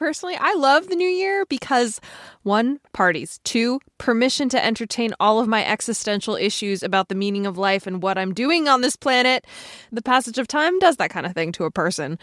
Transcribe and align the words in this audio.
Personally, 0.00 0.38
I 0.40 0.54
love 0.54 0.88
the 0.88 0.96
new 0.96 1.06
year 1.06 1.44
because 1.44 2.00
one, 2.42 2.80
parties, 2.94 3.38
two, 3.44 3.80
permission 3.98 4.48
to 4.48 4.64
entertain 4.64 5.12
all 5.20 5.38
of 5.38 5.46
my 5.46 5.62
existential 5.62 6.36
issues 6.36 6.82
about 6.82 7.10
the 7.10 7.14
meaning 7.14 7.44
of 7.44 7.58
life 7.58 7.86
and 7.86 8.02
what 8.02 8.16
I'm 8.16 8.32
doing 8.32 8.66
on 8.66 8.80
this 8.80 8.96
planet. 8.96 9.46
The 9.92 10.00
passage 10.00 10.38
of 10.38 10.48
time 10.48 10.78
does 10.78 10.96
that 10.96 11.10
kind 11.10 11.26
of 11.26 11.34
thing 11.34 11.52
to 11.52 11.64
a 11.64 11.70
person, 11.70 12.18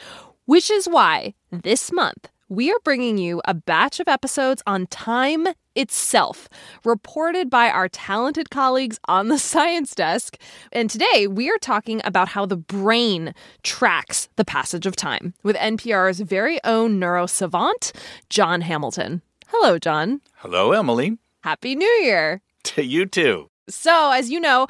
which 0.45 0.71
is 0.71 0.87
why 0.87 1.35
this 1.51 1.91
month 1.91 2.29
we 2.49 2.71
are 2.71 2.79
bringing 2.83 3.19
you 3.19 3.43
a 3.45 3.53
batch 3.53 3.99
of 3.99 4.07
episodes 4.07 4.63
on 4.65 4.87
time 4.87 5.45
itself, 5.77 6.49
reported 6.83 7.49
by 7.49 7.69
our 7.69 7.87
talented 7.87 8.49
colleagues 8.49 8.99
on 9.05 9.27
the 9.27 9.37
science 9.51 9.95
desk. 9.95 10.37
And 10.71 10.89
today 10.89 11.27
we 11.27 11.49
are 11.49 11.57
talking 11.59 12.01
about 12.03 12.29
how 12.29 12.45
the 12.45 12.57
brain 12.57 13.33
tracks 13.63 14.27
the 14.35 14.45
passage 14.45 14.85
of 14.85 14.95
time 14.95 15.33
with 15.43 15.55
NPR's 15.55 16.19
very 16.19 16.59
own 16.63 16.99
neurosavant, 16.99 17.93
Jon 18.29 18.61
Hamilton. 18.61 19.21
Hello, 19.47 19.79
Jon. 19.79 20.21
Hello, 20.37 20.73
Emily. 20.73 21.17
Happy 21.43 21.75
New 21.75 21.85
Year. 22.01 22.41
To 22.63 22.83
you 22.93 23.05
too. 23.05 23.49
So, 23.69 24.11
as 24.11 24.29
you 24.29 24.39
know, 24.39 24.67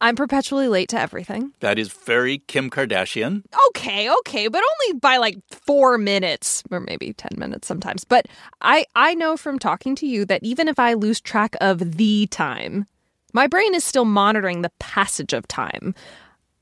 I'm 0.00 0.14
perpetually 0.16 0.68
late 0.68 0.88
to 0.90 1.00
everything. 1.00 1.52
That 1.60 1.78
is 1.78 1.88
very 1.88 2.38
Kim 2.38 2.70
Kardashian. 2.70 3.42
Okay, 3.68 4.10
okay, 4.20 4.48
but 4.48 4.62
only 4.62 4.98
by 5.00 5.16
like 5.16 5.38
4 5.50 5.98
minutes 5.98 6.62
or 6.70 6.80
maybe 6.80 7.12
10 7.12 7.30
minutes 7.36 7.66
sometimes. 7.66 8.04
But 8.04 8.26
I 8.60 8.84
I 8.94 9.14
know 9.14 9.36
from 9.36 9.58
talking 9.58 9.94
to 9.96 10.06
you 10.06 10.24
that 10.26 10.42
even 10.44 10.68
if 10.68 10.78
I 10.78 10.94
lose 10.94 11.20
track 11.20 11.56
of 11.60 11.96
the 11.96 12.26
time, 12.30 12.86
my 13.32 13.46
brain 13.46 13.74
is 13.74 13.84
still 13.84 14.04
monitoring 14.04 14.62
the 14.62 14.72
passage 14.78 15.32
of 15.32 15.48
time. 15.48 15.94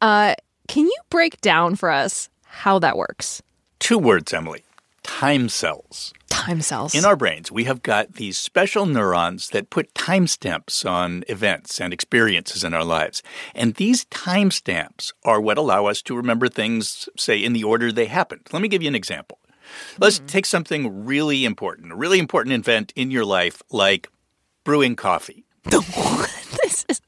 Uh 0.00 0.34
can 0.68 0.86
you 0.86 0.96
break 1.10 1.40
down 1.40 1.76
for 1.76 1.90
us 1.90 2.28
how 2.44 2.78
that 2.80 2.96
works? 2.96 3.42
Two 3.78 3.98
words, 3.98 4.32
Emily. 4.32 4.65
Time 5.18 5.48
cells. 5.48 6.12
Time 6.28 6.60
cells. 6.60 6.94
In 6.94 7.06
our 7.06 7.16
brains, 7.16 7.50
we 7.50 7.64
have 7.64 7.82
got 7.82 8.16
these 8.16 8.36
special 8.36 8.84
neurons 8.84 9.48
that 9.48 9.70
put 9.70 9.94
timestamps 9.94 10.84
on 10.88 11.24
events 11.26 11.80
and 11.80 11.90
experiences 11.94 12.62
in 12.62 12.74
our 12.74 12.84
lives. 12.84 13.22
And 13.54 13.76
these 13.76 14.04
timestamps 14.04 15.14
are 15.24 15.40
what 15.40 15.56
allow 15.56 15.86
us 15.86 16.02
to 16.02 16.14
remember 16.14 16.48
things, 16.48 17.08
say, 17.16 17.42
in 17.42 17.54
the 17.54 17.64
order 17.64 17.90
they 17.90 18.04
happened. 18.04 18.42
Let 18.52 18.60
me 18.60 18.68
give 18.68 18.82
you 18.82 18.88
an 18.88 18.94
example. 18.94 19.38
Let's 19.98 20.18
Mm-hmm. 20.18 20.26
take 20.26 20.44
something 20.44 21.06
really 21.06 21.46
important, 21.46 21.92
a 21.92 21.96
really 21.96 22.18
important 22.18 22.54
event 22.54 22.92
in 22.94 23.10
your 23.10 23.24
life, 23.24 23.62
like 23.72 24.10
brewing 24.64 24.96
coffee. 24.96 25.46
this 25.64 26.84
is 26.90 27.00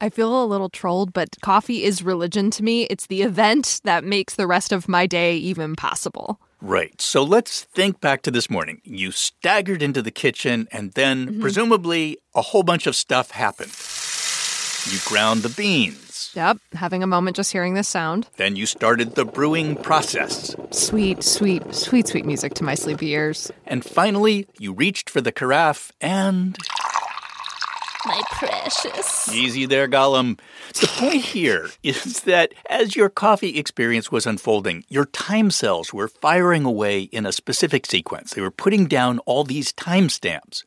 I 0.00 0.08
feel 0.10 0.42
a 0.42 0.46
little 0.46 0.68
trolled, 0.68 1.12
but 1.12 1.36
coffee 1.42 1.84
is 1.84 2.02
religion 2.02 2.50
to 2.50 2.64
me. 2.64 2.84
It's 2.90 3.06
the 3.06 3.22
event 3.22 3.82
that 3.84 4.02
makes 4.02 4.34
the 4.34 4.48
rest 4.48 4.72
of 4.72 4.88
my 4.88 5.06
day 5.06 5.36
even 5.36 5.76
possible. 5.76 6.40
Right. 6.60 7.00
So 7.00 7.22
let's 7.22 7.62
think 7.62 8.00
back 8.00 8.22
to 8.22 8.30
this 8.30 8.50
morning. 8.50 8.80
You 8.84 9.12
staggered 9.12 9.82
into 9.82 10.02
the 10.02 10.10
kitchen, 10.10 10.68
and 10.70 10.92
then 10.92 11.26
mm-hmm. 11.26 11.40
presumably 11.40 12.18
a 12.34 12.42
whole 12.42 12.62
bunch 12.62 12.86
of 12.86 12.94
stuff 12.94 13.30
happened. 13.30 13.72
You 14.92 14.98
ground 15.06 15.42
the 15.42 15.48
beans. 15.48 16.30
Yep, 16.34 16.58
having 16.74 17.02
a 17.02 17.06
moment 17.06 17.36
just 17.36 17.52
hearing 17.52 17.74
this 17.74 17.88
sound. 17.88 18.28
Then 18.36 18.56
you 18.56 18.66
started 18.66 19.14
the 19.14 19.24
brewing 19.24 19.76
process. 19.76 20.54
Sweet, 20.70 21.22
sweet, 21.22 21.74
sweet, 21.74 22.06
sweet 22.06 22.24
music 22.24 22.54
to 22.54 22.64
my 22.64 22.74
sleepy 22.74 23.10
ears. 23.10 23.50
And 23.66 23.84
finally, 23.84 24.46
you 24.58 24.72
reached 24.72 25.10
for 25.10 25.20
the 25.20 25.32
carafe 25.32 25.92
and. 26.00 26.56
My 28.06 28.22
precious. 28.30 29.32
Easy 29.32 29.66
there, 29.66 29.88
Gollum. 29.88 30.38
The 30.80 30.86
point 30.86 31.22
here 31.22 31.68
is 31.82 32.20
that 32.22 32.52
as 32.68 32.96
your 32.96 33.08
coffee 33.08 33.58
experience 33.58 34.10
was 34.10 34.26
unfolding, 34.26 34.84
your 34.88 35.06
time 35.06 35.50
cells 35.50 35.92
were 35.92 36.08
firing 36.08 36.64
away 36.64 37.02
in 37.02 37.26
a 37.26 37.32
specific 37.32 37.86
sequence. 37.86 38.32
They 38.32 38.40
were 38.40 38.50
putting 38.50 38.86
down 38.86 39.18
all 39.20 39.44
these 39.44 39.72
time 39.72 40.08
stamps. 40.08 40.64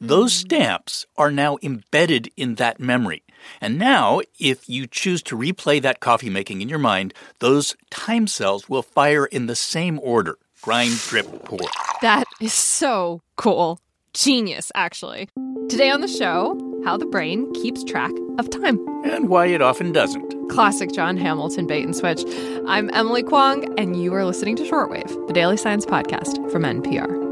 Those 0.00 0.34
hmm. 0.34 0.46
stamps 0.46 1.06
are 1.16 1.30
now 1.30 1.58
embedded 1.62 2.30
in 2.36 2.56
that 2.56 2.80
memory. 2.80 3.22
And 3.60 3.78
now, 3.78 4.20
if 4.38 4.68
you 4.68 4.86
choose 4.86 5.22
to 5.24 5.36
replay 5.36 5.80
that 5.82 6.00
coffee 6.00 6.30
making 6.30 6.62
in 6.62 6.68
your 6.68 6.78
mind, 6.78 7.14
those 7.40 7.76
time 7.90 8.26
cells 8.26 8.68
will 8.68 8.82
fire 8.82 9.26
in 9.26 9.46
the 9.46 9.56
same 9.56 10.00
order 10.02 10.38
grind, 10.62 10.98
drip, 11.08 11.26
pour. 11.44 11.58
That 12.00 12.24
is 12.40 12.54
so 12.54 13.20
cool. 13.36 13.78
Genius, 14.14 14.72
actually. 14.74 15.28
Today 15.68 15.90
on 15.90 16.00
the 16.00 16.08
show, 16.08 16.56
how 16.84 16.96
the 16.96 17.06
brain 17.06 17.50
keeps 17.54 17.82
track 17.82 18.12
of 18.38 18.50
time. 18.50 18.78
And 19.04 19.28
why 19.28 19.46
it 19.46 19.62
often 19.62 19.92
doesn't. 19.92 20.48
Classic 20.50 20.92
Jon 20.92 21.16
Hamilton 21.16 21.66
bait 21.66 21.84
and 21.84 21.96
switch. 21.96 22.22
I'm 22.66 22.90
Emily 22.94 23.22
Kwong, 23.22 23.78
and 23.78 24.00
you 24.00 24.12
are 24.14 24.24
listening 24.24 24.56
to 24.56 24.62
Shortwave, 24.62 25.26
the 25.26 25.32
daily 25.32 25.56
science 25.56 25.86
podcast 25.86 26.50
from 26.50 26.62
NPR. 26.62 27.22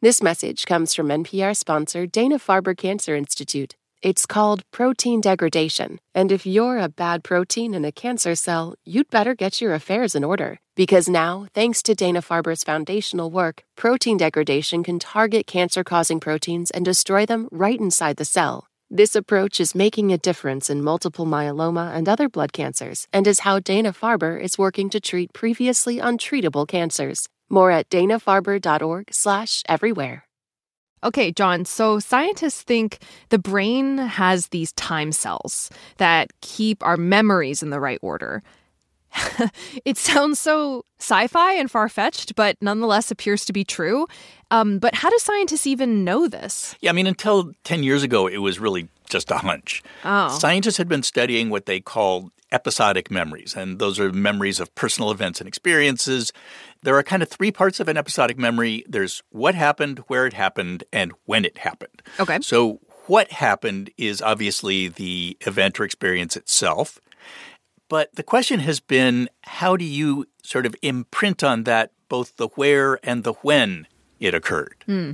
This 0.00 0.22
message 0.22 0.64
comes 0.64 0.94
from 0.94 1.08
NPR 1.08 1.56
sponsor 1.56 2.06
Dana 2.06 2.38
Farber 2.38 2.76
Cancer 2.76 3.16
Institute. 3.16 3.74
It's 4.00 4.26
called 4.26 4.62
protein 4.70 5.20
degradation. 5.20 5.98
And 6.14 6.30
if 6.30 6.46
you're 6.46 6.78
a 6.78 6.88
bad 6.88 7.24
protein 7.24 7.74
in 7.74 7.84
a 7.84 7.90
cancer 7.90 8.36
cell, 8.36 8.76
you'd 8.84 9.10
better 9.10 9.34
get 9.34 9.60
your 9.60 9.74
affairs 9.74 10.14
in 10.14 10.22
order. 10.22 10.60
Because 10.76 11.08
now, 11.08 11.48
thanks 11.52 11.82
to 11.82 11.96
Dana 11.96 12.22
Farber's 12.22 12.62
foundational 12.62 13.28
work, 13.28 13.64
protein 13.76 14.16
degradation 14.16 14.84
can 14.84 15.00
target 15.00 15.48
cancer 15.48 15.82
causing 15.82 16.20
proteins 16.20 16.70
and 16.70 16.84
destroy 16.84 17.26
them 17.26 17.48
right 17.50 17.80
inside 17.80 18.18
the 18.18 18.24
cell. 18.24 18.68
This 18.88 19.16
approach 19.16 19.58
is 19.58 19.74
making 19.74 20.12
a 20.12 20.18
difference 20.18 20.70
in 20.70 20.84
multiple 20.84 21.26
myeloma 21.26 21.92
and 21.92 22.08
other 22.08 22.28
blood 22.28 22.52
cancers, 22.52 23.08
and 23.12 23.26
is 23.26 23.40
how 23.40 23.58
Dana 23.58 23.92
Farber 23.92 24.40
is 24.40 24.56
working 24.56 24.90
to 24.90 25.00
treat 25.00 25.32
previously 25.32 25.98
untreatable 25.98 26.68
cancers. 26.68 27.28
More 27.48 27.72
at 27.72 27.90
danafarber.org/everywhere. 27.90 30.27
Okay, 31.04 31.32
Jon. 31.32 31.64
So 31.64 31.98
scientists 31.98 32.62
think 32.62 32.98
the 33.28 33.38
brain 33.38 33.98
has 33.98 34.48
these 34.48 34.72
time 34.72 35.12
cells 35.12 35.70
that 35.98 36.30
keep 36.40 36.84
our 36.84 36.96
memories 36.96 37.62
in 37.62 37.70
the 37.70 37.80
right 37.80 37.98
order. 38.02 38.42
it 39.84 39.96
sounds 39.96 40.38
so 40.38 40.84
sci 40.98 41.26
fi 41.28 41.52
and 41.54 41.70
far 41.70 41.88
fetched, 41.88 42.34
but 42.34 42.56
nonetheless 42.60 43.10
appears 43.10 43.44
to 43.46 43.52
be 43.52 43.64
true. 43.64 44.06
Um, 44.50 44.78
but 44.78 44.94
how 44.94 45.10
do 45.10 45.18
scientists 45.18 45.66
even 45.66 46.04
know 46.04 46.28
this? 46.28 46.74
Yeah, 46.80 46.90
I 46.90 46.92
mean, 46.92 47.06
until 47.06 47.52
10 47.64 47.82
years 47.82 48.02
ago, 48.02 48.26
it 48.26 48.38
was 48.38 48.58
really 48.58 48.88
just 49.08 49.30
a 49.30 49.38
hunch. 49.38 49.82
Oh. 50.04 50.28
Scientists 50.28 50.76
had 50.76 50.88
been 50.88 51.02
studying 51.02 51.50
what 51.50 51.66
they 51.66 51.80
called 51.80 52.30
episodic 52.52 53.10
memories, 53.10 53.54
and 53.54 53.78
those 53.78 53.98
are 54.00 54.12
memories 54.12 54.60
of 54.60 54.74
personal 54.74 55.10
events 55.10 55.40
and 55.40 55.48
experiences. 55.48 56.32
There 56.82 56.96
are 56.96 57.02
kind 57.02 57.22
of 57.22 57.28
three 57.28 57.52
parts 57.52 57.80
of 57.80 57.88
an 57.88 57.96
episodic 57.96 58.38
memory 58.38 58.84
there's 58.88 59.22
what 59.30 59.54
happened, 59.54 60.00
where 60.08 60.26
it 60.26 60.32
happened, 60.32 60.84
and 60.92 61.12
when 61.24 61.44
it 61.44 61.58
happened. 61.58 62.02
Okay. 62.18 62.38
So, 62.40 62.80
what 63.06 63.32
happened 63.32 63.90
is 63.96 64.20
obviously 64.20 64.88
the 64.88 65.36
event 65.40 65.80
or 65.80 65.84
experience 65.84 66.36
itself. 66.36 67.00
But 67.88 68.14
the 68.16 68.22
question 68.22 68.60
has 68.60 68.80
been 68.80 69.30
how 69.44 69.76
do 69.76 69.84
you 69.84 70.26
sort 70.42 70.66
of 70.66 70.76
imprint 70.82 71.42
on 71.42 71.64
that 71.64 71.92
both 72.08 72.36
the 72.36 72.48
where 72.48 72.98
and 73.02 73.24
the 73.24 73.32
when 73.34 73.86
it 74.20 74.34
occurred? 74.34 74.84
Hmm. 74.86 75.12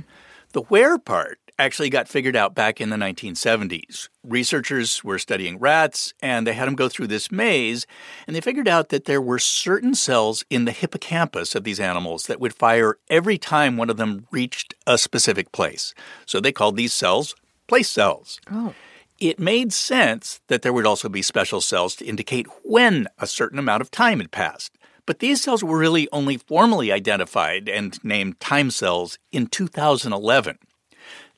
The 0.51 0.61
where 0.61 0.97
part 0.97 1.39
actually 1.57 1.89
got 1.89 2.07
figured 2.07 2.35
out 2.35 2.53
back 2.53 2.81
in 2.81 2.89
the 2.89 2.97
1970s. 2.97 4.09
Researchers 4.23 5.03
were 5.03 5.19
studying 5.19 5.57
rats 5.57 6.13
and 6.21 6.45
they 6.45 6.53
had 6.53 6.67
them 6.67 6.75
go 6.75 6.89
through 6.89 7.07
this 7.07 7.31
maze 7.31 7.87
and 8.27 8.35
they 8.35 8.41
figured 8.41 8.67
out 8.67 8.89
that 8.89 9.05
there 9.05 9.21
were 9.21 9.39
certain 9.39 9.95
cells 9.95 10.43
in 10.49 10.65
the 10.65 10.71
hippocampus 10.71 11.55
of 11.55 11.63
these 11.63 11.79
animals 11.79 12.27
that 12.27 12.39
would 12.39 12.53
fire 12.53 12.97
every 13.09 13.37
time 13.37 13.77
one 13.77 13.89
of 13.89 13.97
them 13.97 14.27
reached 14.31 14.73
a 14.85 14.97
specific 14.97 15.51
place. 15.51 15.93
So 16.25 16.39
they 16.39 16.51
called 16.51 16.75
these 16.75 16.93
cells 16.93 17.35
place 17.67 17.89
cells. 17.89 18.39
Oh. 18.51 18.73
It 19.19 19.39
made 19.39 19.71
sense 19.71 20.41
that 20.47 20.61
there 20.61 20.73
would 20.73 20.85
also 20.85 21.07
be 21.07 21.21
special 21.21 21.61
cells 21.61 21.95
to 21.95 22.05
indicate 22.05 22.47
when 22.63 23.07
a 23.17 23.27
certain 23.27 23.59
amount 23.59 23.81
of 23.81 23.89
time 23.89 24.19
had 24.19 24.31
passed. 24.31 24.77
But 25.05 25.19
these 25.19 25.41
cells 25.41 25.63
were 25.63 25.77
really 25.77 26.09
only 26.11 26.37
formally 26.37 26.91
identified 26.91 27.69
and 27.69 28.03
named 28.03 28.39
time 28.39 28.71
cells 28.71 29.17
in 29.31 29.47
2011. 29.47 30.57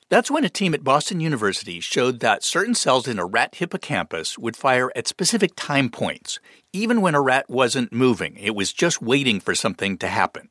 That's 0.10 0.32
when 0.32 0.46
a 0.46 0.50
team 0.50 0.74
at 0.74 0.86
Boston 0.86 1.20
University 1.20 1.82
showed 1.82 2.22
that 2.22 2.42
certain 2.42 2.76
cells 2.76 3.10
in 3.10 3.20
a 3.20 3.26
rat 3.26 3.56
hippocampus 3.56 4.38
would 4.38 4.56
fire 4.56 4.90
at 4.96 5.06
specific 5.06 5.52
time 5.58 5.90
points, 5.90 6.40
even 6.72 7.02
when 7.02 7.14
a 7.14 7.20
rat 7.20 7.50
wasn't 7.50 7.92
moving. 7.92 8.38
It 8.38 8.56
was 8.56 8.72
just 8.72 9.02
waiting 9.02 9.42
for 9.42 9.54
something 9.54 9.98
to 9.98 10.08
happen. 10.08 10.48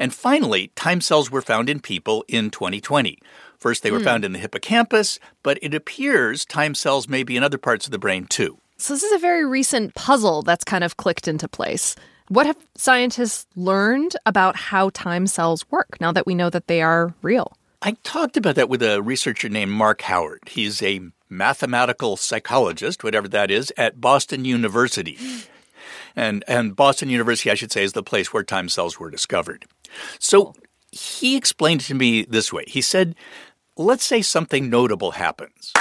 And 0.00 0.12
finally, 0.12 0.72
time 0.74 1.00
cells 1.00 1.30
were 1.30 1.42
found 1.42 1.70
in 1.70 1.78
people 1.78 2.24
in 2.26 2.50
2020. 2.50 3.18
First, 3.56 3.84
they 3.84 3.92
were 3.92 3.98
hmm. 3.98 4.04
found 4.04 4.24
in 4.24 4.32
the 4.32 4.40
hippocampus, 4.40 5.20
but 5.44 5.60
it 5.62 5.74
appears 5.74 6.44
time 6.44 6.74
cells 6.74 7.08
may 7.08 7.22
be 7.22 7.36
in 7.36 7.44
other 7.44 7.58
parts 7.58 7.86
of 7.86 7.92
the 7.92 8.00
brain 8.00 8.26
too. 8.26 8.58
So, 8.78 8.94
this 8.94 9.04
is 9.04 9.12
a 9.12 9.18
very 9.18 9.46
recent 9.46 9.94
puzzle 9.94 10.42
that's 10.42 10.64
kind 10.64 10.82
of 10.82 10.96
clicked 10.96 11.28
into 11.28 11.46
place. 11.46 11.94
What 12.26 12.46
have 12.46 12.56
scientists 12.74 13.46
learned 13.54 14.16
about 14.26 14.56
how 14.56 14.90
time 14.90 15.28
cells 15.28 15.70
work 15.70 16.00
now 16.00 16.10
that 16.10 16.26
we 16.26 16.34
know 16.34 16.50
that 16.50 16.66
they 16.66 16.82
are 16.82 17.14
real? 17.22 17.56
I 17.84 17.96
talked 18.04 18.36
about 18.36 18.54
that 18.54 18.68
with 18.68 18.80
a 18.80 19.02
researcher 19.02 19.48
named 19.48 19.72
Marc 19.72 20.02
Howard. 20.02 20.42
He's 20.46 20.80
a 20.82 21.00
mathematical 21.28 22.16
psychologist, 22.16 23.02
whatever 23.02 23.26
that 23.28 23.50
is, 23.50 23.72
at 23.76 24.00
Boston 24.00 24.44
University. 24.44 25.18
And, 26.14 26.44
and 26.46 26.76
Boston 26.76 27.10
University, 27.10 27.50
I 27.50 27.54
should 27.54 27.72
say, 27.72 27.82
is 27.82 27.92
the 27.92 28.02
place 28.04 28.32
where 28.32 28.44
time 28.44 28.68
cells 28.68 29.00
were 29.00 29.10
discovered. 29.10 29.64
So 30.20 30.54
he 30.92 31.36
explained 31.36 31.80
it 31.80 31.86
to 31.86 31.94
me 31.94 32.22
this 32.22 32.52
way. 32.52 32.64
He 32.68 32.82
said, 32.82 33.16
let's 33.76 34.04
say 34.04 34.22
something 34.22 34.70
notable 34.70 35.12
happens. 35.12 35.72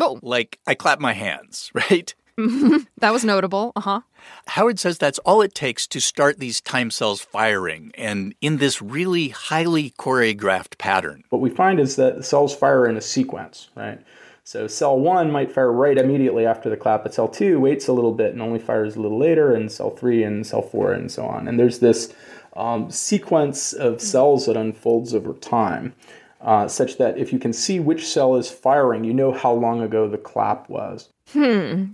Oh, 0.00 0.18
Like 0.22 0.58
I 0.66 0.74
clap 0.74 1.00
my 1.00 1.12
hands, 1.12 1.70
right? 1.74 2.14
that 2.98 3.12
was 3.12 3.24
notable. 3.24 3.72
Uh 3.76 3.80
huh. 3.80 4.00
Howard 4.48 4.78
says 4.78 4.98
that's 4.98 5.18
all 5.20 5.42
it 5.42 5.54
takes 5.54 5.86
to 5.88 6.00
start 6.00 6.38
these 6.38 6.60
time 6.60 6.90
cells 6.90 7.20
firing 7.20 7.92
and 7.94 8.34
in 8.40 8.58
this 8.58 8.80
really 8.80 9.28
highly 9.28 9.90
choreographed 9.98 10.78
pattern. 10.78 11.24
What 11.30 11.40
we 11.40 11.50
find 11.50 11.78
is 11.78 11.96
that 11.96 12.16
the 12.16 12.22
cells 12.22 12.54
fire 12.54 12.86
in 12.86 12.96
a 12.96 13.00
sequence, 13.00 13.68
right? 13.76 14.00
So 14.44 14.66
cell 14.66 14.98
one 14.98 15.30
might 15.30 15.52
fire 15.52 15.70
right 15.70 15.96
immediately 15.96 16.46
after 16.46 16.68
the 16.68 16.76
clap, 16.76 17.04
but 17.04 17.14
cell 17.14 17.28
two 17.28 17.60
waits 17.60 17.86
a 17.86 17.92
little 17.92 18.12
bit 18.12 18.32
and 18.32 18.42
only 18.42 18.58
fires 18.58 18.96
a 18.96 19.00
little 19.00 19.18
later, 19.18 19.54
and 19.54 19.70
cell 19.70 19.90
three 19.90 20.24
and 20.24 20.46
cell 20.46 20.62
four 20.62 20.92
and 20.92 21.10
so 21.10 21.24
on. 21.26 21.46
And 21.46 21.60
there's 21.60 21.78
this 21.78 22.12
um, 22.56 22.90
sequence 22.90 23.72
of 23.72 24.00
cells 24.00 24.46
that 24.46 24.56
unfolds 24.56 25.14
over 25.14 25.32
time, 25.34 25.94
uh, 26.42 26.68
such 26.68 26.98
that 26.98 27.16
if 27.18 27.32
you 27.32 27.38
can 27.38 27.52
see 27.52 27.80
which 27.80 28.06
cell 28.06 28.36
is 28.36 28.50
firing, 28.50 29.04
you 29.04 29.14
know 29.14 29.32
how 29.32 29.52
long 29.52 29.80
ago 29.80 30.08
the 30.08 30.18
clap 30.18 30.68
was. 30.68 31.08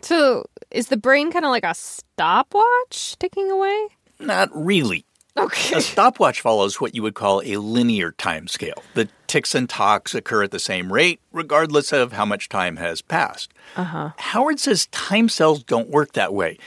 So, 0.02 0.46
is 0.70 0.88
the 0.88 0.96
brain 0.96 1.30
kind 1.30 1.44
of 1.44 1.50
like 1.50 1.64
a 1.64 1.74
stopwatch 1.74 3.16
ticking 3.18 3.50
away? 3.50 3.88
Not 4.18 4.50
really. 4.52 5.04
Okay. 5.36 5.76
A 5.76 5.80
stopwatch 5.80 6.40
follows 6.40 6.80
what 6.80 6.94
you 6.96 7.02
would 7.02 7.14
call 7.14 7.42
a 7.44 7.58
linear 7.58 8.10
time 8.12 8.48
scale. 8.48 8.82
The 8.94 9.08
ticks 9.28 9.54
and 9.54 9.68
talks 9.68 10.14
occur 10.14 10.42
at 10.42 10.50
the 10.50 10.58
same 10.58 10.92
rate, 10.92 11.20
regardless 11.32 11.92
of 11.92 12.12
how 12.12 12.24
much 12.24 12.48
time 12.48 12.76
has 12.76 13.02
passed. 13.02 13.52
Uh-huh. 13.76 14.10
Howard 14.16 14.58
says 14.58 14.86
time 14.86 15.28
cells 15.28 15.62
don't 15.62 15.90
work 15.90 16.14
that 16.14 16.34
way. 16.34 16.58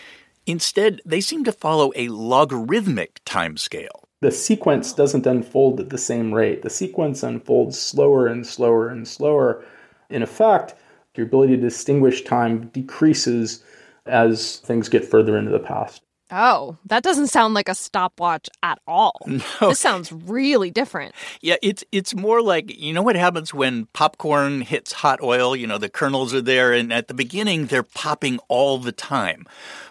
Instead, 0.45 1.01
they 1.05 1.19
seem 1.19 1.43
to 1.43 1.51
follow 1.51 1.91
a 1.95 2.07
logarithmic 2.07 3.19
time 3.25 3.57
scale. 3.57 4.00
The 4.21 4.31
sequence 4.31 4.93
doesn't 4.93 5.25
unfold 5.25 5.79
at 5.79 5.89
the 5.89 5.97
same 5.97 6.33
rate. 6.33 6.61
The 6.61 6.69
sequence 6.69 7.23
unfolds 7.23 7.79
slower 7.79 8.27
and 8.27 8.45
slower 8.45 8.87
and 8.87 9.07
slower. 9.07 9.65
In 10.09 10.21
effect, 10.21 10.75
your 11.15 11.25
ability 11.25 11.55
to 11.55 11.61
distinguish 11.61 12.23
time 12.23 12.67
decreases 12.67 13.63
as 14.05 14.57
things 14.57 14.89
get 14.89 15.05
further 15.05 15.37
into 15.37 15.51
the 15.51 15.59
past. 15.59 16.03
Oh, 16.33 16.77
that 16.85 17.03
doesn't 17.03 17.27
sound 17.27 17.53
like 17.53 17.67
a 17.67 17.75
stopwatch 17.75 18.47
at 18.63 18.79
all. 18.87 19.19
No. 19.61 19.69
This 19.69 19.79
sounds 19.79 20.11
really 20.11 20.71
different. 20.71 21.13
Yeah, 21.41 21.55
it's 21.61 21.83
it's 21.91 22.15
more 22.15 22.41
like 22.41 22.77
you 22.79 22.93
know 22.93 23.01
what 23.01 23.15
happens 23.15 23.53
when 23.53 23.87
popcorn 23.87 24.61
hits 24.61 24.91
hot 24.91 25.21
oil, 25.21 25.55
you 25.55 25.67
know, 25.67 25.77
the 25.77 25.89
kernels 25.89 26.33
are 26.33 26.41
there 26.41 26.73
and 26.73 26.93
at 26.93 27.07
the 27.07 27.13
beginning 27.13 27.65
they're 27.65 27.83
popping 27.83 28.39
all 28.47 28.77
the 28.77 28.91
time. 28.91 29.45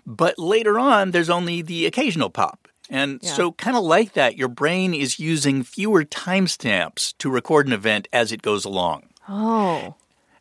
But 0.06 0.38
later 0.38 0.78
on 0.78 1.10
there's 1.10 1.30
only 1.30 1.62
the 1.62 1.84
occasional 1.86 2.30
pop. 2.30 2.59
And 2.90 3.20
Yeah. 3.22 3.32
so 3.34 3.52
kind 3.52 3.76
of 3.76 3.84
like 3.84 4.12
that, 4.14 4.36
your 4.36 4.48
brain 4.48 4.92
is 4.92 5.18
using 5.20 5.62
fewer 5.62 6.04
timestamps 6.04 7.14
to 7.18 7.30
record 7.30 7.66
an 7.66 7.72
event 7.72 8.08
as 8.12 8.32
it 8.32 8.42
goes 8.42 8.64
along. 8.64 9.04
Oh. 9.28 9.94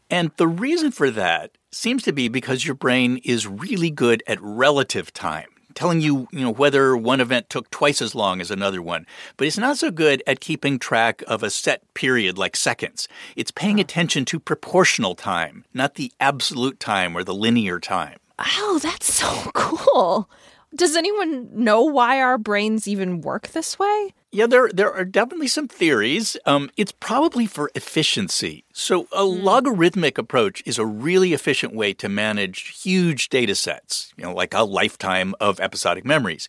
And 0.09 0.31
the 0.37 0.47
reason 0.47 0.91
for 0.91 1.11
that 1.11 1.51
seems 1.71 2.01
to 2.03 2.11
be 2.11 2.27
because 2.27 2.65
your 2.65 2.73
brain 2.75 3.17
is 3.23 3.45
really 3.45 3.91
good 3.91 4.23
at 4.25 4.41
relative 4.41 5.13
time, 5.13 5.45
telling 5.75 6.01
you, 6.01 6.27
you 6.31 6.39
know, 6.39 6.49
whether 6.49 6.97
one 6.97 7.21
event 7.21 7.47
took 7.51 7.69
twice 7.69 8.01
as 8.01 8.15
long 8.15 8.41
as 8.41 8.49
another 8.49 8.81
one. 8.81 9.05
But 9.37 9.45
it's 9.45 9.59
not 9.59 9.77
so 9.77 9.91
good 9.91 10.23
at 10.25 10.39
keeping 10.39 10.79
track 10.79 11.21
of 11.27 11.43
a 11.43 11.51
set 11.51 11.83
period 11.93 12.39
like 12.39 12.55
seconds. 12.55 13.07
It's 13.35 13.51
paying 13.51 13.79
attention 13.79 14.25
to 14.25 14.39
proportional 14.39 15.13
time, 15.13 15.65
not 15.75 15.93
the 15.93 16.11
absolute 16.19 16.79
time 16.79 17.15
or 17.15 17.23
the 17.23 17.35
linear 17.35 17.79
time. 17.79 18.17
Oh, 18.57 18.79
that's 18.81 19.13
so 19.13 19.51
cool. 19.53 20.27
Does 20.75 20.95
anyone 20.95 21.49
know 21.51 21.81
why 21.81 22.21
our 22.21 22.37
brains 22.37 22.87
even 22.87 23.21
work 23.21 23.49
this 23.49 23.79
way? 23.79 24.13
Yeah, 24.31 24.45
there 24.45 24.69
there 24.69 24.93
are 24.93 25.05
definitely 25.05 25.47
some 25.47 25.67
theories. 25.67 26.37
Um, 26.45 26.69
it's 26.77 26.91
probably 26.91 27.47
for 27.47 27.71
efficiency. 27.73 28.63
So 28.71 29.07
a 29.11 29.23
logarithmic 29.23 30.19
approach 30.19 30.61
is 30.67 30.77
a 30.77 30.85
really 30.85 31.33
efficient 31.33 31.73
way 31.73 31.93
to 31.95 32.07
manage 32.07 32.81
huge 32.83 33.29
data 33.29 33.55
sets, 33.55 34.13
you 34.15 34.23
know, 34.23 34.33
like 34.33 34.53
a 34.53 34.63
lifetime 34.63 35.33
of 35.39 35.59
episodic 35.59 36.05
memories. 36.05 36.47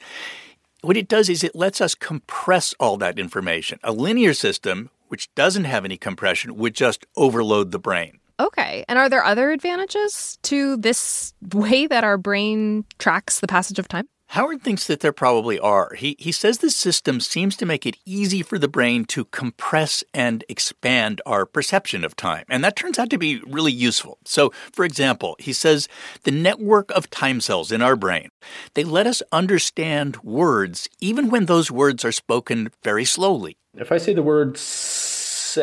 What 0.83 0.99
it 0.99 1.09
does 1.09 1.31
is 1.31 1.43
it 1.43 1.57
lets 1.57 1.81
us 1.81 1.95
compress 1.95 2.75
all 2.79 2.99
that 2.99 3.19
information. 3.19 3.79
A 3.83 3.93
linear 3.93 4.35
system, 4.35 4.91
which 5.09 5.35
doesn't 5.35 5.65
have 5.65 5.87
any 5.87 5.97
compression, 5.97 6.57
would 6.57 6.75
just 6.75 7.07
overload 7.17 7.71
the 7.71 7.79
brain. 7.79 8.20
Okay. 8.41 8.85
And 8.89 8.99
are 8.99 9.09
there 9.11 9.23
other 9.23 9.51
advantages 9.51 10.39
to 10.45 10.77
this 10.79 11.35
way 11.53 11.87
that 11.87 12.05
our 12.05 12.17
brain 12.17 12.87
tracks 12.99 13.41
the 13.41 13.47
passage 13.47 13.79
of 13.79 13.87
time? 13.87 14.09
Howard 14.29 14.63
thinks 14.63 14.87
that 14.87 15.01
there 15.01 15.13
probably 15.13 15.59
are. 15.59 15.93
He, 15.95 16.15
he 16.21 16.31
says 16.31 16.59
this 16.59 16.77
system 16.77 17.19
seems 17.19 17.57
to 17.57 17.67
make 17.67 17.85
it 17.85 17.97
easy 18.07 18.43
for 18.43 18.61
the 18.61 18.69
brain 18.69 19.05
to 19.07 19.25
compress 19.25 20.05
and 20.15 20.45
expand 20.49 21.21
our 21.27 21.45
perception 21.45 22.05
of 22.05 22.15
time. 22.15 22.45
And 22.49 22.63
that 22.63 22.77
turns 22.77 22.97
out 22.97 23.11
to 23.11 23.19
be 23.19 23.41
really 23.41 23.73
useful. 23.73 24.19
So, 24.25 24.53
for 24.73 24.85
example, 24.85 25.35
he 25.41 25.53
says 25.53 25.89
the 26.23 26.31
network 26.31 26.93
of 26.93 27.11
time 27.11 27.41
cells 27.41 27.73
in 27.73 27.83
our 27.83 27.97
brain, 27.97 28.31
they 28.75 28.85
let 28.85 29.09
us 29.09 29.21
understand 29.33 30.19
words 30.19 30.89
even 31.01 31.29
when 31.29 31.47
those 31.47 31.73
words 31.73 32.05
are 32.05 32.13
spoken 32.13 32.71
very 32.85 33.05
slowly. 33.05 33.57
If 33.77 33.91
I 33.91 33.99
say 33.99 34.15
the 34.15 34.23
word 34.23 34.57
seven, 34.57 35.61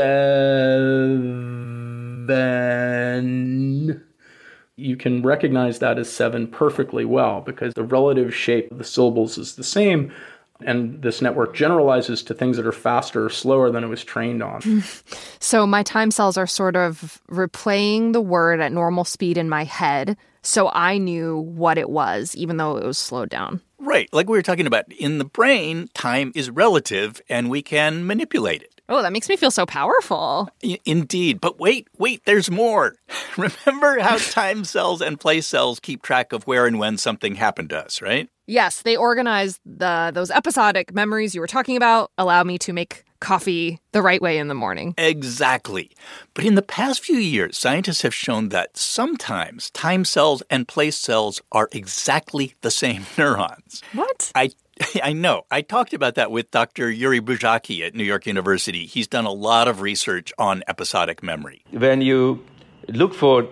you 4.78 4.96
can 4.96 5.24
recognize 5.24 5.80
that 5.80 5.98
as 5.98 6.10
seven 6.12 6.48
perfectly 6.48 7.04
well 7.04 7.42
because 7.42 7.74
the 7.74 7.84
relative 7.84 8.34
shape 8.34 8.72
of 8.72 8.78
the 8.78 8.84
syllables 8.84 9.38
is 9.38 9.56
the 9.56 9.64
same. 9.64 10.14
And 10.62 11.02
this 11.04 11.22
network 11.22 11.56
generalizes 11.56 12.24
to 12.24 12.34
things 12.34 12.58
that 12.58 12.66
are 12.66 12.72
faster 12.72 13.26
or 13.26 13.30
slower 13.30 13.70
than 13.70 13.84
it 13.84 13.88
was 13.88 14.04
trained 14.04 14.42
on. 14.42 14.84
So 15.40 15.66
my 15.68 15.84
time 15.84 16.12
cells 16.12 16.36
are 16.36 16.48
sort 16.48 16.76
of 16.76 17.22
replaying 17.30 18.12
the 18.12 18.22
word 18.22 18.60
at 18.60 18.72
normal 18.72 19.06
speed 19.06 19.38
in 19.38 19.48
my 19.48 19.64
head. 19.64 20.18
So 20.42 20.70
I 20.74 20.98
knew 20.98 21.38
what 21.38 21.78
it 21.78 21.90
was, 21.90 22.36
even 22.36 22.58
though 22.58 22.76
it 22.76 22.86
was 22.86 22.98
slowed 22.98 23.30
down. 23.30 23.62
Right, 23.80 24.10
like 24.12 24.28
we 24.28 24.38
were 24.38 24.44
talking 24.44 24.68
about, 24.68 24.92
in 24.92 25.20
the 25.20 25.26
brain, 25.26 25.90
time 25.94 26.32
is 26.36 26.50
relative 26.50 27.22
and 27.30 27.50
we 27.50 27.62
can 27.62 28.06
manipulate 28.06 28.64
it. 28.64 28.77
Oh, 28.90 29.02
that 29.02 29.12
makes 29.12 29.28
me 29.28 29.36
feel 29.36 29.52
so 29.52 29.66
powerful. 29.66 30.50
Indeed. 30.86 31.42
But 31.42 31.60
wait, 31.60 31.88
wait, 31.98 32.24
there's 32.26 32.50
more. 32.50 32.96
Remember 33.38 34.00
how 34.00 34.18
time 34.32 34.64
cells 34.64 35.02
and 35.02 35.20
place 35.20 35.48
cells 35.48 35.80
keep 35.80 36.02
track 36.02 36.32
of 36.32 36.48
where 36.48 36.66
and 36.66 36.80
when 36.80 36.98
something 36.98 37.36
happened 37.36 37.70
to 37.72 37.80
us, 37.80 38.02
right? 38.02 38.30
Yes, 38.46 38.82
they 38.82 38.96
organize 38.96 39.60
the 39.66 40.12
those 40.14 40.32
episodic 40.32 40.94
memories 40.94 41.36
you 41.36 41.42
were 41.42 41.48
talking 41.48 41.76
about, 41.76 42.12
allow 42.18 42.44
me 42.44 42.58
to 42.60 42.72
make 42.72 43.04
coffee 43.20 43.80
the 43.92 44.02
right 44.02 44.22
way 44.22 44.38
in 44.38 44.48
the 44.48 44.54
morning. 44.54 44.94
Exactly. 44.98 45.92
But 46.34 46.46
in 46.46 46.56
the 46.56 46.62
past 46.62 47.04
few 47.04 47.18
years, 47.18 47.58
scientists 47.58 48.04
have 48.04 48.14
shown 48.14 48.50
that 48.50 48.78
sometimes 48.78 49.70
time 49.72 50.06
cells 50.06 50.44
and 50.50 50.68
place 50.68 50.96
cells 50.96 51.42
are 51.52 51.68
exactly 51.74 52.54
the 52.62 52.72
same 52.72 53.06
neurons. 53.18 53.82
What? 53.94 54.32
I 54.34 54.52
I 55.04 55.14
know. 55.14 55.44
I 55.52 55.62
talked 55.62 55.94
about 55.94 56.16
that 56.16 56.32
with 56.32 56.52
Dr. 56.52 56.92
György 56.92 57.22
Buzsáki 57.22 57.86
at 57.86 57.96
New 57.96 58.04
York 58.04 58.26
University. 58.26 58.86
He's 58.86 59.08
done 59.08 59.26
a 59.26 59.32
lot 59.32 59.68
of 59.68 59.82
research 59.82 60.34
on 60.38 60.64
episodic 60.68 61.24
memory. 61.24 61.64
when 61.72 62.02
you 62.02 62.44
look 62.90 63.14
for 63.14 63.48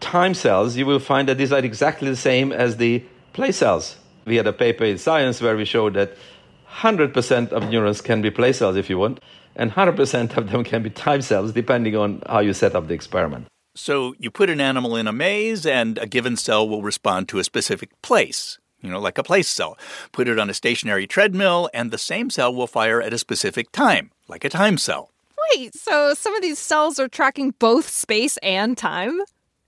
time 0.00 0.34
cells, 0.34 0.76
you 0.76 0.86
will 0.86 0.98
find 0.98 1.28
that 1.28 1.38
these 1.38 1.52
are 1.52 1.58
exactly 1.58 2.10
the 2.10 2.16
same 2.16 2.52
as 2.52 2.76
the 2.76 3.02
place 3.32 3.58
cells. 3.58 3.96
We 4.26 4.36
had 4.36 4.46
a 4.46 4.52
paper 4.52 4.84
in 4.84 4.98
Science 4.98 5.40
where 5.40 5.56
we 5.56 5.64
showed 5.64 5.94
that 5.94 6.16
100% 6.70 7.52
of 7.52 7.70
neurons 7.70 8.00
can 8.00 8.22
be 8.22 8.30
place 8.30 8.58
cells 8.58 8.76
if 8.76 8.90
you 8.90 8.98
want, 8.98 9.20
and 9.56 9.70
100% 9.70 10.36
of 10.36 10.50
them 10.50 10.64
can 10.64 10.82
be 10.82 10.90
time 10.90 11.22
cells 11.22 11.52
depending 11.52 11.96
on 11.96 12.22
how 12.26 12.40
you 12.40 12.52
set 12.52 12.74
up 12.74 12.88
the 12.88 12.94
experiment. 12.94 13.46
So 13.76 14.14
you 14.18 14.30
put 14.30 14.50
an 14.50 14.60
animal 14.60 14.94
in 14.96 15.06
a 15.08 15.12
maze, 15.12 15.66
and 15.66 15.98
a 15.98 16.06
given 16.06 16.36
cell 16.36 16.68
will 16.68 16.82
respond 16.82 17.28
to 17.28 17.38
a 17.38 17.44
specific 17.44 17.90
place, 18.02 18.58
you 18.84 18.90
know, 18.90 19.00
like 19.00 19.18
a 19.18 19.22
place 19.22 19.48
cell. 19.48 19.78
Put 20.12 20.28
it 20.28 20.38
on 20.38 20.50
a 20.50 20.54
stationary 20.54 21.06
treadmill, 21.06 21.70
and 21.72 21.90
the 21.90 21.98
same 21.98 22.28
cell 22.28 22.54
will 22.54 22.66
fire 22.66 23.00
at 23.00 23.14
a 23.14 23.18
specific 23.18 23.72
time, 23.72 24.10
like 24.28 24.44
a 24.44 24.50
time 24.50 24.76
cell. 24.76 25.10
Wait, 25.56 25.74
so 25.74 26.14
some 26.14 26.34
of 26.34 26.42
these 26.42 26.58
cells 26.58 26.98
are 26.98 27.08
tracking 27.08 27.52
both 27.58 27.88
space 27.88 28.36
and 28.38 28.76
time? 28.76 29.20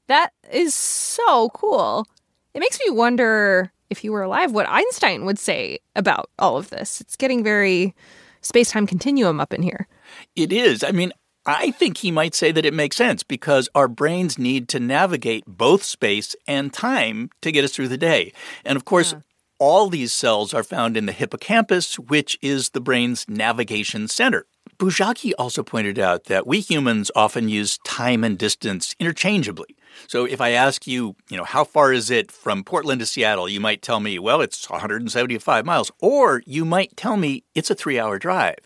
That 0.06 0.32
is 0.52 0.74
so 0.74 1.48
cool. 1.50 2.06
It 2.54 2.60
makes 2.60 2.78
me 2.86 2.90
wonder 2.90 3.72
if 3.90 3.98
he 3.98 4.10
were 4.10 4.22
alive 4.22 4.52
what 4.52 4.68
Einstein 4.68 5.24
would 5.24 5.38
say 5.38 5.78
about 5.94 6.30
all 6.38 6.56
of 6.56 6.70
this. 6.70 7.00
It's 7.00 7.16
getting 7.16 7.42
very 7.42 7.94
space 8.42 8.70
time 8.70 8.86
continuum 8.86 9.40
up 9.40 9.52
in 9.52 9.62
here. 9.62 9.88
It 10.34 10.52
is. 10.52 10.84
I 10.84 10.92
mean, 10.92 11.12
I 11.46 11.70
think 11.70 11.98
he 11.98 12.10
might 12.10 12.34
say 12.34 12.50
that 12.50 12.66
it 12.66 12.74
makes 12.74 12.96
sense 12.96 13.22
because 13.22 13.68
our 13.74 13.86
brains 13.86 14.36
need 14.36 14.68
to 14.70 14.80
navigate 14.80 15.44
both 15.46 15.84
space 15.84 16.34
and 16.48 16.72
time 16.72 17.30
to 17.42 17.52
get 17.52 17.64
us 17.64 17.72
through 17.72 17.88
the 17.88 17.96
day. 17.96 18.32
And 18.64 18.76
of 18.76 18.84
course, 18.84 19.12
yeah. 19.12 19.20
all 19.60 19.88
these 19.88 20.12
cells 20.12 20.52
are 20.52 20.64
found 20.64 20.96
in 20.96 21.06
the 21.06 21.12
hippocampus, 21.12 22.00
which 22.00 22.36
is 22.42 22.70
the 22.70 22.80
brain's 22.80 23.28
navigation 23.28 24.08
center. 24.08 24.46
Buzsáki 24.76 25.32
also 25.38 25.62
pointed 25.62 25.98
out 25.98 26.24
that 26.24 26.46
we 26.46 26.60
humans 26.60 27.10
often 27.14 27.48
use 27.48 27.78
time 27.78 28.24
and 28.24 28.36
distance 28.36 28.94
interchangeably. 28.98 29.76
So 30.06 30.24
if 30.26 30.40
I 30.40 30.50
ask 30.50 30.86
you, 30.86 31.14
you 31.30 31.36
know, 31.36 31.44
how 31.44 31.64
far 31.64 31.92
is 31.92 32.10
it 32.10 32.30
from 32.30 32.64
Portland 32.64 33.00
to 33.00 33.06
Seattle, 33.06 33.48
you 33.48 33.60
might 33.60 33.80
tell 33.80 34.00
me, 34.00 34.18
well, 34.18 34.42
it's 34.42 34.68
175 34.68 35.64
miles. 35.64 35.90
Or 36.00 36.42
you 36.44 36.64
might 36.64 36.96
tell 36.96 37.16
me 37.16 37.44
it's 37.54 37.70
a 37.70 37.74
three 37.74 37.98
hour 37.98 38.18
drive. 38.18 38.58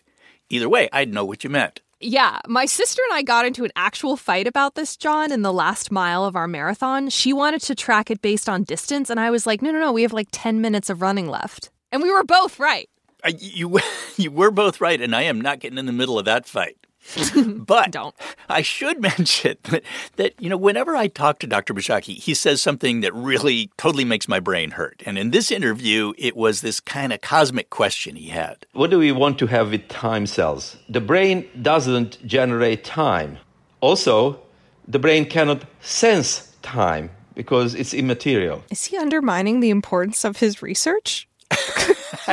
Either 0.48 0.68
way, 0.68 0.88
I'd 0.92 1.12
know 1.12 1.24
what 1.24 1.44
you 1.44 1.50
meant. 1.50 1.80
Yeah, 2.02 2.40
my 2.48 2.64
sister 2.64 3.02
and 3.10 3.18
I 3.18 3.22
got 3.22 3.44
into 3.44 3.62
an 3.62 3.72
actual 3.76 4.16
fight 4.16 4.46
about 4.46 4.74
this, 4.74 4.96
Jon, 4.96 5.30
in 5.30 5.42
the 5.42 5.52
last 5.52 5.92
mile 5.92 6.24
of 6.24 6.34
our 6.34 6.48
marathon. 6.48 7.10
She 7.10 7.34
wanted 7.34 7.60
to 7.62 7.74
track 7.74 8.10
it 8.10 8.22
based 8.22 8.48
on 8.48 8.64
distance, 8.64 9.10
and 9.10 9.20
I 9.20 9.30
was 9.30 9.46
like, 9.46 9.60
no, 9.60 9.70
no, 9.70 9.78
no, 9.78 9.92
we 9.92 10.00
have 10.00 10.14
like 10.14 10.28
10 10.32 10.62
minutes 10.62 10.88
of 10.88 11.02
running 11.02 11.28
left. 11.28 11.70
And 11.92 12.02
we 12.02 12.10
were 12.10 12.24
both 12.24 12.58
right. 12.58 12.88
Uh, 13.22 13.32
you, 13.38 13.80
you 14.16 14.30
were 14.30 14.50
both 14.50 14.80
right, 14.80 14.98
and 14.98 15.14
I 15.14 15.22
am 15.22 15.42
not 15.42 15.60
getting 15.60 15.76
in 15.76 15.84
the 15.84 15.92
middle 15.92 16.18
of 16.18 16.24
that 16.24 16.46
fight. 16.46 16.78
but 17.56 17.90
Don't. 17.90 18.14
I 18.48 18.62
should 18.62 19.00
mention 19.18 19.56
that, 19.64 19.82
that, 20.16 20.34
you 20.40 20.48
know, 20.48 20.56
whenever 20.56 20.96
I 20.96 21.08
talk 21.08 21.38
to 21.40 21.46
Dr. 21.46 21.74
Buzsáki, 21.74 22.16
he 22.16 22.34
says 22.34 22.60
something 22.60 23.00
that 23.00 23.14
really 23.14 23.70
totally 23.76 24.04
makes 24.04 24.28
my 24.28 24.40
brain 24.40 24.72
hurt. 24.72 25.02
And 25.06 25.18
in 25.18 25.30
this 25.30 25.50
interview, 25.50 26.12
it 26.18 26.36
was 26.36 26.60
this 26.60 26.80
kind 26.80 27.12
of 27.12 27.20
cosmic 27.20 27.70
question 27.70 28.16
he 28.16 28.28
had. 28.28 28.66
What 28.72 28.90
do 28.90 28.98
we 28.98 29.12
want 29.12 29.38
to 29.40 29.46
have 29.46 29.70
with 29.70 29.88
time 29.88 30.26
cells? 30.26 30.76
The 30.88 31.00
brain 31.00 31.48
doesn't 31.60 32.24
generate 32.26 32.84
time. 32.84 33.38
Also, 33.80 34.40
the 34.86 34.98
brain 34.98 35.24
cannot 35.24 35.64
sense 35.80 36.54
time 36.62 37.10
because 37.34 37.74
it's 37.74 37.94
immaterial. 37.94 38.62
Is 38.70 38.84
he 38.86 38.96
undermining 38.98 39.60
the 39.60 39.70
importance 39.70 40.24
of 40.24 40.38
his 40.38 40.62
research? 40.62 41.26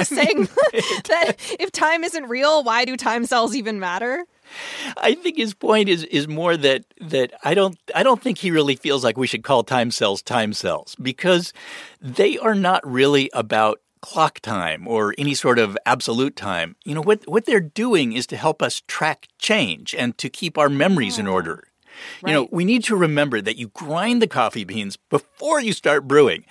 saying 0.03 0.47
that 1.05 1.35
if 1.59 1.71
time 1.71 2.03
isn't 2.03 2.25
real, 2.25 2.63
why 2.63 2.85
do 2.85 2.95
time 2.95 3.25
cells 3.25 3.55
even 3.55 3.79
matter? 3.79 4.25
I 4.97 5.15
think 5.15 5.37
his 5.37 5.53
point 5.53 5.89
is 5.89 6.03
is 6.05 6.27
more 6.27 6.57
that 6.57 6.85
that 7.01 7.33
I 7.43 7.53
don't 7.53 7.77
I 7.93 8.03
don't 8.03 8.21
think 8.21 8.37
he 8.37 8.51
really 8.51 8.75
feels 8.75 9.03
like 9.03 9.17
we 9.17 9.27
should 9.27 9.43
call 9.43 9.63
time 9.63 9.91
cells 9.91 10.21
time 10.21 10.53
cells 10.53 10.95
because 11.01 11.53
they 12.01 12.37
are 12.37 12.55
not 12.55 12.85
really 12.89 13.29
about 13.33 13.81
clock 14.01 14.39
time 14.39 14.87
or 14.87 15.13
any 15.17 15.33
sort 15.33 15.59
of 15.59 15.77
absolute 15.85 16.35
time. 16.35 16.75
You 16.85 16.95
know 16.95 17.01
what 17.01 17.27
what 17.27 17.45
they're 17.45 17.59
doing 17.59 18.13
is 18.13 18.27
to 18.27 18.37
help 18.37 18.61
us 18.61 18.81
track 18.87 19.27
change 19.39 19.95
and 19.95 20.17
to 20.17 20.29
keep 20.29 20.57
our 20.57 20.69
memories 20.69 21.17
in 21.17 21.27
ah. 21.27 21.31
order. 21.31 21.67
Right. 22.21 22.29
You 22.31 22.33
know, 22.35 22.47
we 22.51 22.63
need 22.63 22.83
to 22.85 22.95
remember 22.95 23.41
that 23.41 23.57
you 23.57 23.69
grind 23.69 24.21
the 24.21 24.27
coffee 24.27 24.63
beans 24.63 24.97
before 24.97 25.59
you 25.59 25.73
start 25.73 26.07
brewing. 26.07 26.45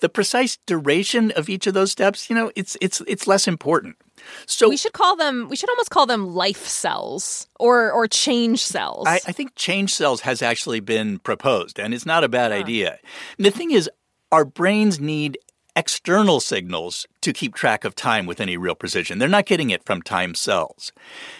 The 0.00 0.08
precise 0.08 0.58
duration 0.66 1.30
of 1.32 1.48
each 1.48 1.66
of 1.66 1.74
those 1.74 1.92
steps, 1.92 2.28
you 2.28 2.36
know, 2.36 2.50
it's 2.56 2.76
it's 2.80 3.00
it's 3.06 3.26
less 3.26 3.46
important. 3.46 3.96
So 4.46 4.68
we 4.68 4.76
should 4.76 4.92
call 4.92 5.16
them. 5.16 5.48
We 5.48 5.56
should 5.56 5.70
almost 5.70 5.90
call 5.90 6.06
them 6.06 6.34
life 6.34 6.66
cells 6.66 7.46
or 7.58 7.90
or 7.92 8.06
change 8.06 8.62
cells. 8.62 9.06
I, 9.06 9.16
I 9.26 9.32
think 9.32 9.54
change 9.54 9.94
cells 9.94 10.20
has 10.22 10.42
actually 10.42 10.80
been 10.80 11.18
proposed, 11.18 11.78
and 11.78 11.94
it's 11.94 12.06
not 12.06 12.24
a 12.24 12.28
bad 12.28 12.50
huh. 12.50 12.58
idea. 12.58 12.98
And 13.36 13.46
the 13.46 13.50
thing 13.50 13.70
is, 13.70 13.90
our 14.30 14.44
brains 14.44 15.00
need 15.00 15.38
external 15.74 16.40
signals 16.40 17.06
to 17.22 17.32
keep 17.32 17.54
track 17.54 17.84
of 17.84 17.94
time 17.94 18.26
with 18.26 18.40
any 18.40 18.56
real 18.56 18.74
precision. 18.74 19.18
They're 19.18 19.28
not 19.28 19.46
getting 19.46 19.70
it 19.70 19.84
from 19.84 20.02
time 20.02 20.34
cells. 20.34 20.92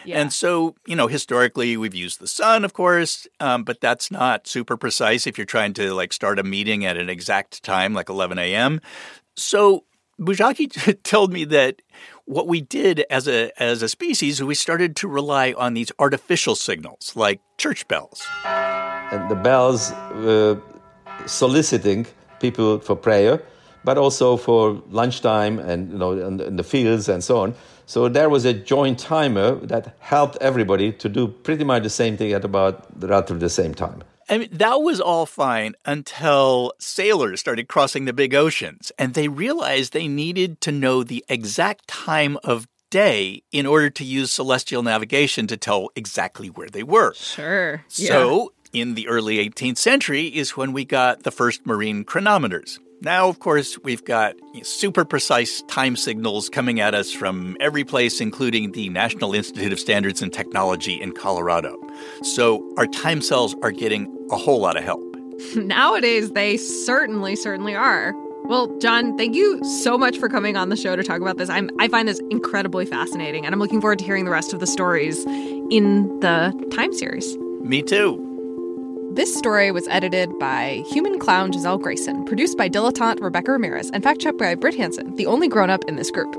Yeah. 0.04 0.20
And 0.20 0.32
so, 0.32 0.74
you 0.86 0.96
know, 0.96 1.06
historically 1.06 1.76
we've 1.76 1.94
used 1.94 2.18
the 2.18 2.26
sun, 2.26 2.64
of 2.64 2.72
course, 2.72 3.26
um, 3.40 3.64
but 3.64 3.80
that's 3.80 4.10
not 4.10 4.46
super 4.46 4.76
precise 4.76 5.26
if 5.26 5.36
you're 5.36 5.44
trying 5.44 5.74
to 5.74 5.92
like 5.92 6.12
start 6.12 6.38
a 6.38 6.42
meeting 6.42 6.84
at 6.84 6.96
an 6.96 7.10
exact 7.10 7.62
time, 7.62 7.92
like 7.92 8.08
11 8.08 8.38
a.m. 8.38 8.80
So 9.36 9.84
Buzsáki 10.18 11.02
told 11.02 11.32
me 11.32 11.44
that 11.46 11.82
what 12.24 12.46
we 12.46 12.60
did 12.60 13.04
as 13.10 13.28
a 13.28 13.50
as 13.62 13.82
a 13.82 13.88
species, 13.88 14.42
we 14.42 14.54
started 14.54 14.96
to 14.96 15.08
rely 15.08 15.54
on 15.56 15.74
these 15.74 15.92
artificial 15.98 16.54
signals 16.54 17.12
like 17.16 17.40
church 17.58 17.86
bells. 17.88 18.22
And 18.44 19.30
the 19.30 19.34
bells 19.34 19.92
uh, 19.92 20.58
soliciting 21.26 22.06
people 22.40 22.80
for 22.80 22.96
prayer, 22.96 23.42
but 23.84 23.98
also 23.98 24.36
for 24.36 24.82
lunchtime 24.90 25.58
and 25.58 25.92
you 25.92 25.98
know 25.98 26.12
in, 26.12 26.56
the 26.56 26.64
fields 26.64 27.08
and 27.08 27.22
so 27.22 27.40
on. 27.40 27.54
So 27.86 28.08
there 28.08 28.30
was 28.30 28.44
a 28.44 28.54
joint 28.54 28.98
timer 28.98 29.56
that 29.66 29.94
helped 29.98 30.38
everybody 30.40 30.92
to 30.92 31.08
do 31.08 31.28
pretty 31.28 31.64
much 31.64 31.82
the 31.82 31.90
same 31.90 32.16
thing 32.16 32.32
at 32.32 32.44
about 32.44 32.86
relatively 33.00 33.40
the 33.40 33.50
same 33.50 33.74
time. 33.74 34.02
I 34.32 34.38
mean, 34.38 34.48
that 34.52 34.80
was 34.80 34.98
all 34.98 35.26
fine 35.26 35.74
until 35.84 36.72
sailors 36.78 37.38
started 37.38 37.68
crossing 37.68 38.06
the 38.06 38.14
big 38.14 38.34
oceans 38.34 38.90
and 38.98 39.12
they 39.12 39.28
realized 39.28 39.92
they 39.92 40.08
needed 40.08 40.58
to 40.62 40.72
know 40.72 41.02
the 41.02 41.22
exact 41.28 41.86
time 41.86 42.38
of 42.42 42.66
day 42.88 43.42
in 43.52 43.66
order 43.66 43.90
to 43.90 44.04
use 44.04 44.32
celestial 44.32 44.82
navigation 44.82 45.46
to 45.48 45.58
tell 45.58 45.90
exactly 45.96 46.48
where 46.48 46.70
they 46.70 46.82
were. 46.82 47.12
Sure. 47.12 47.84
So, 47.88 48.52
yeah. 48.72 48.82
in 48.82 48.94
the 48.94 49.06
early 49.06 49.36
18th 49.36 49.76
century 49.76 50.28
is 50.28 50.56
when 50.56 50.72
we 50.72 50.86
got 50.86 51.24
the 51.24 51.30
first 51.30 51.66
marine 51.66 52.02
chronometers. 52.02 52.78
Now, 53.04 53.28
of 53.28 53.40
course, 53.40 53.82
we've 53.82 54.04
got 54.04 54.36
super 54.62 55.04
precise 55.04 55.62
time 55.62 55.96
signals 55.96 56.48
coming 56.48 56.78
at 56.78 56.94
us 56.94 57.10
from 57.10 57.56
every 57.58 57.82
place, 57.82 58.20
including 58.20 58.72
the 58.72 58.90
National 58.90 59.34
Institute 59.34 59.72
of 59.72 59.80
Standards 59.80 60.22
and 60.22 60.32
Technology 60.32 61.02
in 61.02 61.10
Colorado. 61.10 61.76
So 62.22 62.72
our 62.76 62.86
time 62.86 63.20
cells 63.20 63.56
are 63.60 63.72
getting 63.72 64.06
a 64.30 64.36
whole 64.36 64.60
lot 64.60 64.76
of 64.76 64.84
help. 64.84 65.02
Nowadays, 65.56 66.30
they 66.30 66.56
certainly, 66.56 67.34
certainly 67.34 67.74
are. 67.74 68.14
Well, 68.44 68.78
Jon, 68.78 69.16
thank 69.18 69.34
you 69.34 69.60
so 69.82 69.98
much 69.98 70.18
for 70.18 70.28
coming 70.28 70.56
on 70.56 70.68
the 70.68 70.76
show 70.76 70.94
to 70.94 71.02
talk 71.02 71.20
about 71.20 71.38
this. 71.38 71.50
I'm, 71.50 71.70
I 71.80 71.88
find 71.88 72.06
this 72.06 72.20
incredibly 72.30 72.86
fascinating, 72.86 73.44
and 73.44 73.52
I'm 73.52 73.58
looking 73.58 73.80
forward 73.80 73.98
to 73.98 74.04
hearing 74.04 74.26
the 74.26 74.30
rest 74.30 74.52
of 74.52 74.60
the 74.60 74.66
stories 74.68 75.24
in 75.26 76.20
the 76.20 76.52
time 76.72 76.92
series. 76.92 77.36
Me 77.62 77.82
too. 77.82 78.31
This 79.14 79.36
story 79.36 79.70
was 79.70 79.86
edited 79.88 80.38
by 80.38 80.84
human 80.86 81.18
clown 81.18 81.52
Giselle 81.52 81.76
Grayson, 81.76 82.24
produced 82.24 82.56
by 82.56 82.70
dilettante 82.70 83.20
Rebecca 83.20 83.52
Ramirez, 83.52 83.90
and 83.90 84.02
fact 84.02 84.22
checked 84.22 84.38
by 84.38 84.54
Britt 84.54 84.74
Hanson, 84.74 85.14
the 85.16 85.26
only 85.26 85.48
grown 85.48 85.68
up 85.68 85.84
in 85.84 85.96
this 85.96 86.10
group. 86.10 86.34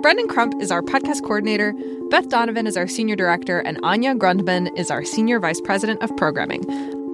Brendan 0.00 0.26
Crump 0.26 0.54
is 0.62 0.70
our 0.70 0.80
podcast 0.80 1.20
coordinator, 1.20 1.74
Beth 2.08 2.30
Donovan 2.30 2.66
is 2.66 2.78
our 2.78 2.88
senior 2.88 3.16
director, 3.16 3.58
and 3.60 3.78
Anya 3.82 4.14
Grundmann 4.14 4.74
is 4.78 4.90
our 4.90 5.04
senior 5.04 5.38
vice 5.38 5.60
president 5.60 6.02
of 6.02 6.16
programming. 6.16 6.64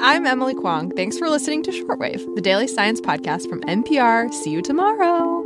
I'm 0.00 0.24
Emily 0.24 0.54
Kwong. 0.54 0.92
Thanks 0.92 1.18
for 1.18 1.28
listening 1.28 1.64
to 1.64 1.72
Shortwave, 1.72 2.32
the 2.36 2.40
daily 2.40 2.68
science 2.68 3.00
podcast 3.00 3.48
from 3.48 3.62
NPR. 3.62 4.32
See 4.32 4.50
you 4.50 4.62
tomorrow. 4.62 5.39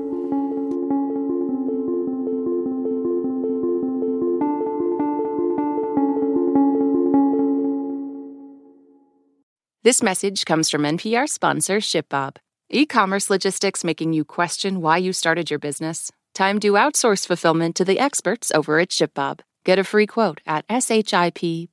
This 9.85 10.03
message 10.03 10.45
comes 10.47 10.71
from 10.71 10.85
NPR 10.85 11.29
sponsor 11.29 11.77
ShipBob. 11.77 12.39
E 12.71 12.87
commerce 12.87 13.29
logistics 13.29 13.85
making 13.85 14.15
you 14.15 14.25
question 14.25 14.81
why 14.81 14.97
you 14.97 15.13
started 15.13 15.51
your 15.51 15.59
business? 15.59 16.11
Time 16.35 16.59
to 16.61 16.73
outsource 16.73 17.27
fulfillment 17.27 17.77
to 17.77 17.85
the 17.85 17.99
experts 17.99 18.51
over 18.55 18.79
at 18.79 18.89
ShipBob. 18.89 19.41
Get 19.63 19.79
a 19.79 19.85
free 19.85 20.07
quote 20.07 20.41
at 20.47 20.67
shipbob.com. 20.69 21.69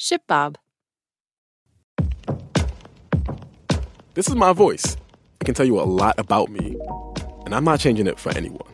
ShipBob. 0.00 0.56
This 4.14 4.28
is 4.28 4.34
my 4.34 4.54
voice. 4.54 4.96
It 5.42 5.44
can 5.44 5.54
tell 5.54 5.66
you 5.66 5.78
a 5.78 5.84
lot 5.84 6.14
about 6.18 6.48
me, 6.48 6.78
and 7.44 7.54
I'm 7.54 7.64
not 7.64 7.80
changing 7.80 8.06
it 8.06 8.18
for 8.18 8.34
anyone. 8.34 8.73